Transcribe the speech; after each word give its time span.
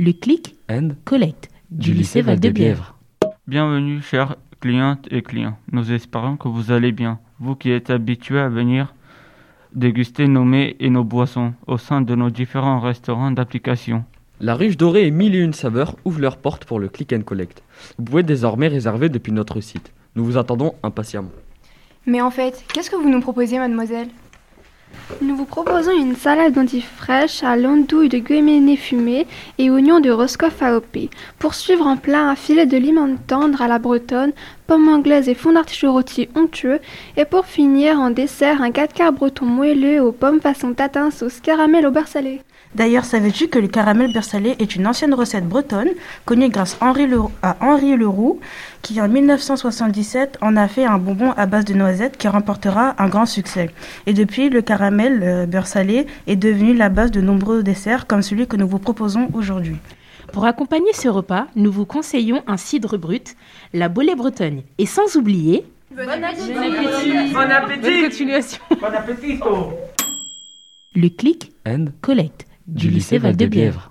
le 0.00 0.12
clic 0.12 0.54
and 0.70 0.92
Collect 1.04 1.50
du 1.70 1.92
lycée 1.92 2.22
Val-de-Bièvre. 2.22 2.96
Bienvenue, 3.46 4.00
chers 4.00 4.36
clientes 4.58 5.06
et 5.10 5.20
clients. 5.20 5.58
Nous 5.72 5.92
espérons 5.92 6.38
que 6.38 6.48
vous 6.48 6.72
allez 6.72 6.90
bien. 6.90 7.18
Vous 7.38 7.54
qui 7.54 7.70
êtes 7.70 7.90
habitués 7.90 8.38
à 8.38 8.48
venir 8.48 8.94
déguster 9.74 10.26
nos 10.26 10.44
mets 10.44 10.74
et 10.80 10.88
nos 10.88 11.04
boissons 11.04 11.52
au 11.66 11.76
sein 11.76 12.00
de 12.00 12.14
nos 12.14 12.30
différents 12.30 12.80
restaurants 12.80 13.30
d'application. 13.30 14.04
La 14.40 14.54
ruche 14.54 14.78
dorée 14.78 15.06
et 15.06 15.10
mille 15.10 15.34
et 15.34 15.40
une 15.40 15.52
saveurs 15.52 15.94
ouvrent 16.06 16.22
leurs 16.22 16.38
portes 16.38 16.64
pour 16.64 16.80
le 16.80 16.88
click 16.88 17.12
and 17.12 17.20
collect. 17.20 17.62
Vous 17.98 18.04
pouvez 18.04 18.22
désormais 18.22 18.68
réserver 18.68 19.10
depuis 19.10 19.32
notre 19.32 19.60
site. 19.60 19.92
Nous 20.16 20.24
vous 20.24 20.38
attendons 20.38 20.76
impatiemment. 20.82 21.30
Mais 22.06 22.22
en 22.22 22.30
fait, 22.30 22.64
qu'est-ce 22.72 22.90
que 22.90 22.96
vous 22.96 23.10
nous 23.10 23.20
proposez, 23.20 23.58
mademoiselle? 23.58 24.08
Nous 25.22 25.36
vous 25.36 25.44
proposons 25.44 25.90
une 25.90 26.16
salade 26.16 26.54
d'endives 26.54 26.88
fraîches 26.96 27.42
à 27.42 27.54
l'andouille 27.54 28.08
de 28.08 28.16
guéméné 28.16 28.74
fumé 28.76 29.26
et 29.58 29.68
oignons 29.68 30.00
de 30.00 30.10
Roscoff 30.10 30.62
AOP. 30.62 31.10
Pour 31.38 31.52
suivre 31.52 31.86
en 31.86 31.98
plat, 31.98 32.22
un 32.22 32.34
filet 32.34 32.64
de 32.64 32.78
limon 32.78 33.18
tendre 33.26 33.60
à 33.60 33.68
la 33.68 33.78
bretonne, 33.78 34.32
pommes 34.66 34.88
anglaises 34.88 35.28
et 35.28 35.34
fond 35.34 35.52
d'artichaut 35.52 35.92
rôti 35.92 36.30
onctueux. 36.34 36.80
Et 37.18 37.26
pour 37.26 37.44
finir, 37.44 38.00
en 38.00 38.08
dessert, 38.08 38.62
un 38.62 38.70
4 38.70 38.94
quarts 38.94 39.12
breton 39.12 39.44
moelleux 39.44 40.02
aux 40.02 40.12
pommes 40.12 40.40
façon 40.40 40.72
tatin 40.72 41.10
sauce 41.10 41.40
caramel 41.40 41.86
au 41.86 41.90
beurre 41.90 42.08
salé. 42.08 42.40
D'ailleurs, 42.74 43.04
savais-tu 43.04 43.48
que 43.48 43.58
le 43.58 43.68
caramel 43.68 44.12
beurre 44.12 44.24
salé 44.24 44.54
est 44.58 44.76
une 44.76 44.86
ancienne 44.86 45.12
recette 45.12 45.46
bretonne, 45.46 45.90
connue 46.24 46.48
grâce 46.48 46.78
à 46.80 47.56
Henri 47.60 47.96
Leroux, 47.96 48.40
qui 48.90 49.00
en 49.00 49.08
1977 49.08 50.38
en 50.40 50.56
a 50.56 50.66
fait 50.66 50.84
un 50.84 50.98
bonbon 50.98 51.30
à 51.36 51.46
base 51.46 51.64
de 51.64 51.74
noisettes 51.74 52.16
qui 52.16 52.26
remportera 52.26 53.00
un 53.00 53.08
grand 53.08 53.24
succès. 53.24 53.70
Et 54.06 54.12
depuis, 54.12 54.50
le 54.50 54.62
caramel 54.62 55.22
euh, 55.22 55.46
beurre 55.46 55.68
salé 55.68 56.06
est 56.26 56.34
devenu 56.34 56.74
la 56.74 56.88
base 56.88 57.12
de 57.12 57.20
nombreux 57.20 57.62
desserts 57.62 58.08
comme 58.08 58.20
celui 58.20 58.48
que 58.48 58.56
nous 58.56 58.66
vous 58.66 58.80
proposons 58.80 59.28
aujourd'hui. 59.32 59.76
Pour 60.32 60.44
accompagner 60.44 60.92
ce 60.92 61.08
repas, 61.08 61.46
nous 61.54 61.70
vous 61.70 61.86
conseillons 61.86 62.42
un 62.48 62.56
cidre 62.56 62.98
brut, 62.98 63.36
la 63.72 63.88
bolée 63.88 64.16
bretonne. 64.16 64.62
Et 64.78 64.86
sans 64.86 65.14
oublier... 65.14 65.64
Bon 65.96 66.08
appétit 66.08 68.02
continuation 68.02 68.60
Bon 68.70 68.86
appétit 68.86 69.38
Le 70.96 71.08
clic 71.10 71.52
And 71.64 71.86
Collect 72.00 72.44
du 72.66 72.88
lycée 72.88 73.18
Val-de-Bièvre. 73.18 73.89